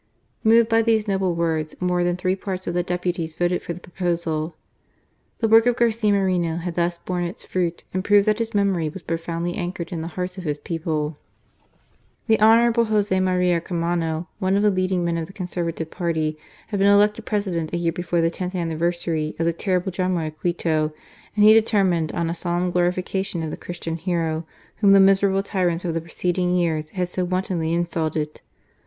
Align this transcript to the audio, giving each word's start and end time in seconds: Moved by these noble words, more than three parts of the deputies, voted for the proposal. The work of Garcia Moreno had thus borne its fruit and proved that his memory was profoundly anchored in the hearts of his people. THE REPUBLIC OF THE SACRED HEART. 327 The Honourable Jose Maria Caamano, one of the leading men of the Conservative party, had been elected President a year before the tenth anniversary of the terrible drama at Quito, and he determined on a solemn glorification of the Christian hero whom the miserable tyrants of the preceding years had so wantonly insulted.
Moved 0.43 0.67
by 0.67 0.81
these 0.81 1.07
noble 1.07 1.35
words, 1.35 1.79
more 1.79 2.03
than 2.03 2.15
three 2.17 2.35
parts 2.35 2.65
of 2.65 2.73
the 2.73 2.81
deputies, 2.81 3.35
voted 3.35 3.61
for 3.61 3.71
the 3.73 3.79
proposal. 3.79 4.55
The 5.37 5.47
work 5.47 5.67
of 5.67 5.75
Garcia 5.75 6.11
Moreno 6.11 6.55
had 6.57 6.73
thus 6.73 6.97
borne 6.97 7.23
its 7.25 7.45
fruit 7.45 7.83
and 7.93 8.03
proved 8.03 8.25
that 8.25 8.39
his 8.39 8.55
memory 8.55 8.89
was 8.89 9.03
profoundly 9.03 9.53
anchored 9.53 9.91
in 9.91 10.01
the 10.01 10.07
hearts 10.07 10.39
of 10.39 10.43
his 10.43 10.57
people. 10.57 11.19
THE 12.25 12.33
REPUBLIC 12.33 12.33
OF 12.33 12.33
THE 12.33 12.33
SACRED 12.33 12.33
HEART. 12.33 12.33
327 12.33 12.33
The 12.33 12.43
Honourable 12.47 12.85
Jose 12.85 13.19
Maria 13.19 13.61
Caamano, 13.61 14.27
one 14.39 14.55
of 14.57 14.63
the 14.63 14.71
leading 14.71 15.05
men 15.05 15.17
of 15.19 15.27
the 15.27 15.33
Conservative 15.33 15.91
party, 15.91 16.35
had 16.69 16.79
been 16.79 16.87
elected 16.89 17.27
President 17.27 17.71
a 17.71 17.77
year 17.77 17.91
before 17.91 18.21
the 18.21 18.31
tenth 18.31 18.55
anniversary 18.55 19.35
of 19.37 19.45
the 19.45 19.53
terrible 19.53 19.91
drama 19.91 20.23
at 20.25 20.39
Quito, 20.39 20.91
and 21.35 21.43
he 21.45 21.53
determined 21.53 22.11
on 22.13 22.27
a 22.27 22.33
solemn 22.33 22.71
glorification 22.71 23.43
of 23.43 23.51
the 23.51 23.55
Christian 23.55 23.97
hero 23.97 24.47
whom 24.77 24.93
the 24.93 24.99
miserable 24.99 25.43
tyrants 25.43 25.85
of 25.85 25.93
the 25.93 26.01
preceding 26.01 26.55
years 26.55 26.89
had 26.89 27.07
so 27.07 27.23
wantonly 27.23 27.71
insulted. 27.71 28.41